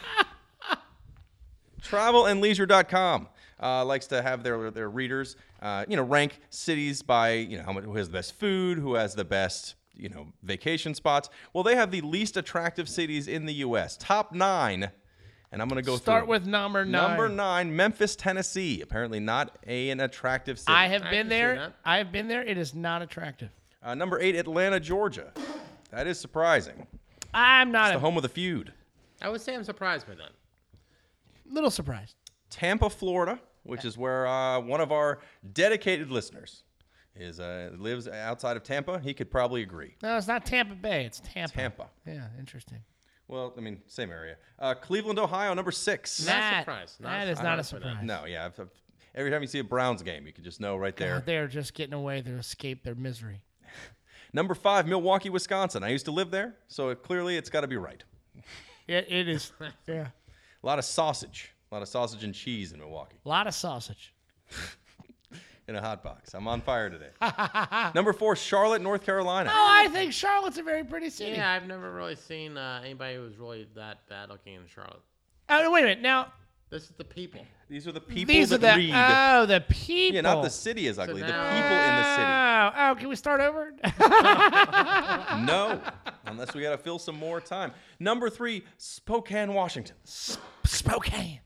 [1.81, 3.29] Travelandleisure.com
[3.62, 7.62] uh, likes to have their their readers, uh, you know, rank cities by you know
[7.62, 11.31] how much who has the best food, who has the best you know vacation spots.
[11.53, 13.96] Well, they have the least attractive cities in the U.S.
[13.96, 14.90] Top nine,
[15.53, 16.31] and I'm going to go Start through.
[16.31, 17.11] with number nine.
[17.11, 18.81] number nine, Memphis, Tennessee.
[18.81, 20.72] Apparently not a, an attractive city.
[20.72, 21.74] I have I been there.
[21.85, 22.42] I have been there.
[22.42, 23.51] It is not attractive.
[23.83, 25.33] Uh, number eight, Atlanta, Georgia.
[25.91, 26.87] That is surprising.
[27.35, 28.73] I'm not The a home of the feud.
[29.23, 30.31] I would say I'm surprised by that.
[31.47, 32.17] little surprised.
[32.51, 35.19] Tampa, Florida, which is where uh, one of our
[35.53, 36.62] dedicated listeners
[37.17, 38.99] is uh, lives outside of Tampa.
[39.01, 39.97] He could probably agree.
[40.03, 41.05] No, it's not Tampa Bay.
[41.05, 41.55] It's Tampa.
[41.55, 41.87] Tampa.
[42.07, 42.79] Yeah, interesting.
[43.27, 44.37] Well, I mean, same area.
[44.59, 46.21] Uh, Cleveland, Ohio, number six.
[46.25, 47.01] Not that, surprised.
[47.01, 47.91] Not that is not a surprised that.
[48.01, 48.07] surprise.
[48.07, 48.47] No, yeah.
[48.47, 48.71] I've, I've-
[49.14, 51.14] every time you see a Browns game, you can just know right there.
[51.17, 53.43] God, they're just getting away to escape their misery.
[54.33, 55.83] Number five, Milwaukee, Wisconsin.
[55.83, 58.03] I used to live there, so it, clearly it's got to be right.
[58.87, 59.53] It, it is.
[59.87, 60.09] Yeah,
[60.62, 63.55] A lot of sausage, a lot of sausage and cheese in Milwaukee a lot of
[63.55, 64.12] sausage.
[65.69, 66.35] in a hot box.
[66.35, 67.11] I'm on fire today.
[67.95, 69.51] Number four, Charlotte, North Carolina.
[69.53, 71.33] Oh, I think Charlotte's a very pretty city.
[71.33, 75.03] Yeah, I've never really seen uh, anybody who was really that bad looking in Charlotte.
[75.51, 76.03] Oh, wait a minute.
[76.03, 76.33] Now
[76.71, 77.47] This is the people.
[77.69, 78.93] These are the people these are the read.
[78.95, 80.15] oh the people.
[80.15, 81.21] yeah, not the city is ugly.
[81.21, 82.25] the people in the city.
[82.25, 83.73] Oh, oh, can we start over?
[85.45, 85.81] No,
[86.27, 87.73] unless we got to fill some more time.
[88.01, 89.97] Number three, Spokane, Washington.
[90.05, 91.41] Spokane.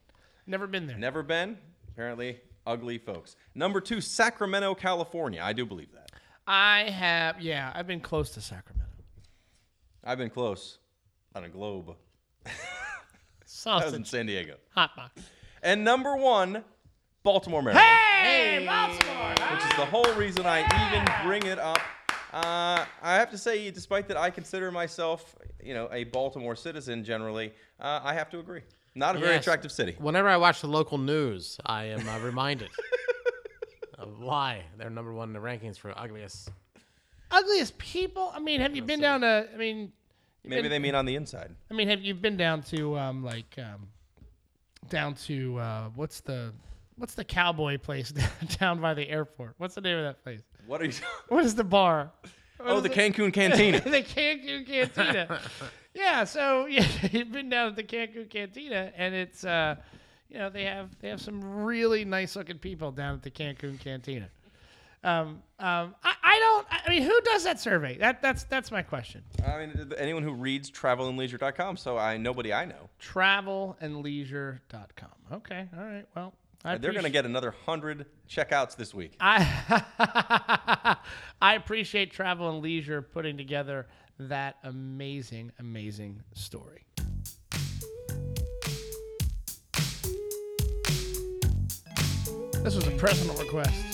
[0.47, 0.97] Never been there.
[0.97, 1.59] Never been.
[1.89, 3.37] Apparently, ugly folks.
[3.55, 5.41] Number two, Sacramento, California.
[5.43, 6.11] I do believe that.
[6.47, 7.41] I have.
[7.41, 8.91] Yeah, I've been close to Sacramento.
[10.05, 10.79] I've been close
[11.35, 11.95] on a globe.
[13.65, 14.57] That was in San Diego.
[14.71, 15.21] Hot box.
[15.63, 16.65] And number one,
[17.23, 17.87] Baltimore, Maryland.
[17.87, 19.53] Hey, Baltimore.
[19.55, 21.79] Which is the whole reason I even bring it up.
[22.33, 27.05] Uh, I have to say, despite that I consider myself, you know, a Baltimore citizen
[27.05, 28.63] generally, uh, I have to agree.
[28.95, 29.43] Not a very Yes.
[29.43, 29.95] attractive city.
[29.99, 32.71] Whenever I watch the local news, I am uh, reminded
[33.99, 36.51] of why they're number one in the rankings for ugliest.
[37.31, 38.31] Ugliest people.
[38.35, 39.49] I mean, have you been down to?
[39.53, 39.93] I mean,
[40.45, 41.55] Maybe been- they mean on the inside.
[41.71, 43.89] I mean, have you been down to um like um
[44.89, 46.53] down to uh what's the
[46.97, 48.13] what's the cowboy place
[48.59, 49.55] down by the airport?
[49.59, 50.41] What's the name of that place?
[50.67, 50.93] What are you?
[51.29, 52.11] What is the bar?
[52.59, 53.15] What Oh, the it?
[53.15, 53.81] Cancun Cantina.
[53.85, 55.41] the Cancun Cantina.
[55.95, 59.77] yeah, so yeah, you've been down at the Cancun Cantina, and it's uh,
[60.29, 63.81] you know, they have they have some really nice looking people down at the Cancun
[63.81, 64.29] Cantina.
[65.05, 66.65] Um, um, I, I don't.
[66.71, 67.97] I mean, who does that survey?
[67.99, 69.23] That that's that's my question.
[69.45, 72.89] I mean, anyone who reads travelandleisure.com, so I nobody I know.
[73.01, 75.11] Travelandleisure.com.
[75.33, 75.69] Okay.
[75.77, 76.07] All right.
[76.15, 76.35] Well,
[76.65, 79.17] I They're going to get another hundred checkouts this week.
[79.21, 80.97] I
[81.43, 83.89] I appreciate Travel and Leisure putting together
[84.19, 86.85] that amazing, amazing story.
[92.63, 93.92] This was a personal request.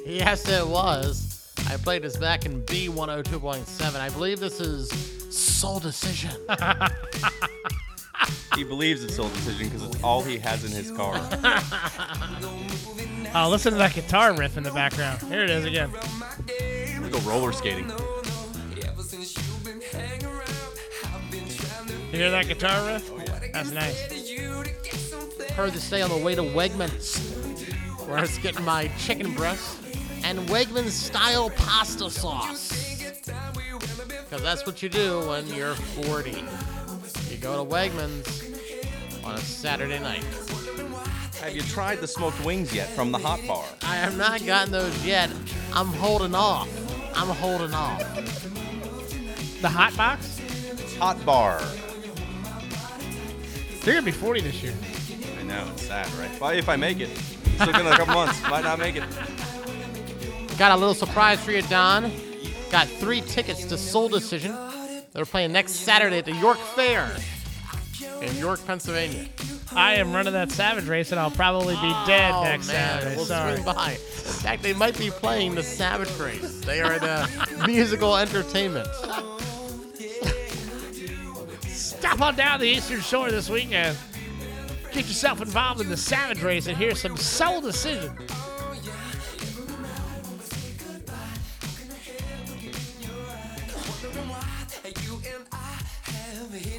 [0.06, 1.52] Yes, it was.
[1.68, 3.96] I played this back in B102.7.
[4.00, 4.88] I believe this is
[5.34, 6.30] Soul Decision.
[8.54, 11.14] he believes it's Soul Decision because it's all he has in his car.
[13.34, 15.20] Oh, listen to that guitar riff in the background.
[15.22, 15.90] Here it is again.
[17.02, 17.90] We go roller skating.
[22.10, 23.10] You hear that guitar riff?
[23.12, 23.18] Oh,
[23.52, 24.08] That's nice.
[25.50, 27.18] Heard this day on the way to Wegmans,
[28.06, 29.77] where I was getting my chicken breast
[30.28, 33.00] and Wegmans style pasta sauce.
[34.28, 36.32] Because that's what you do when you're 40.
[37.30, 40.22] You go to Wegmans on a Saturday night.
[41.40, 43.64] Have you tried the smoked wings yet from the hot bar?
[43.80, 45.30] I have not gotten those yet.
[45.72, 46.68] I'm holding off.
[47.16, 48.02] I'm holding off.
[49.62, 50.42] The hot box?
[50.98, 51.62] Hot bar.
[53.82, 54.74] They're gonna be 40 this year.
[55.40, 56.38] I know, it's sad, right?
[56.38, 57.16] Well, if I make it.
[57.16, 58.42] Still got a couple months.
[58.42, 59.04] Might not make it.
[60.58, 62.10] Got a little surprise for you, Don.
[62.70, 64.56] Got three tickets to Soul Decision.
[65.12, 67.16] They're playing next Saturday at the York Fair
[68.20, 69.26] in York, Pennsylvania.
[69.72, 73.16] I am running that Savage race, and I'll probably be dead oh, next man, Saturday.
[73.16, 73.52] We'll Sorry.
[73.54, 73.92] swing by.
[73.92, 76.60] In fact, they might be playing the Savage Race.
[76.64, 77.28] They are the
[77.62, 78.88] uh, musical entertainment.
[81.66, 83.96] Stop on down the Eastern Shore this weekend.
[84.92, 88.12] Get yourself involved in the Savage race and hear some Soul Decision.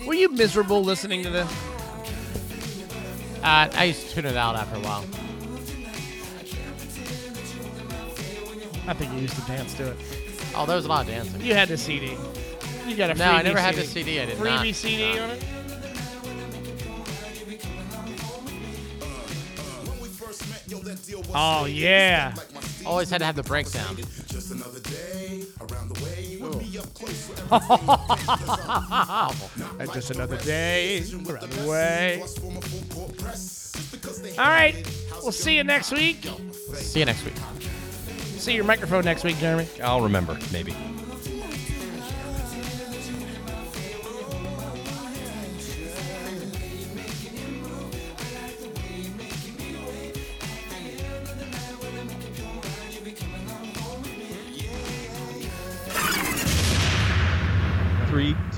[0.09, 1.51] Were you miserable listening to this?
[3.43, 5.05] Uh, I used to tune it out after a while.
[8.87, 9.97] I think you used to dance to it.
[10.55, 11.39] Oh, there was a lot of dancing.
[11.41, 12.17] You had the CD.
[12.87, 14.03] You got a No, I freebie never had the CD.
[14.03, 14.19] CD.
[14.19, 14.47] I did not.
[14.47, 14.75] Freebie not.
[14.75, 15.23] CD No.
[15.25, 15.43] on it?
[21.35, 22.33] Oh yeah.
[22.85, 23.95] Always had to have the breakdown.
[23.97, 26.39] And just another day around the way.
[34.37, 34.75] All right.
[35.21, 36.27] We'll see you next week.
[36.73, 37.35] See you next week.
[38.37, 39.67] See your microphone next week, Jeremy.
[39.83, 40.75] I'll remember, maybe.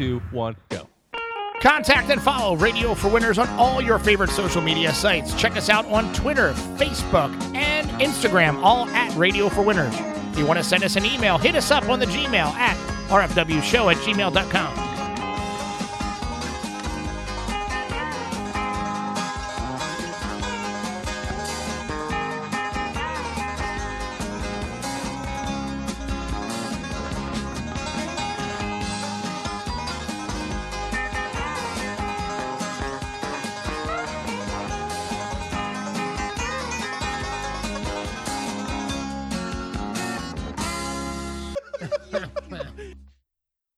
[0.02, 0.88] Two, one, go.
[1.62, 5.36] Contact and follow Radio for Winners on all your favorite social media sites.
[5.36, 9.94] Check us out on Twitter, Facebook, and Instagram, all at Radio for Winners.
[10.32, 12.76] If you want to send us an email, hit us up on the Gmail at
[13.10, 14.81] rfwshow at gmail.com.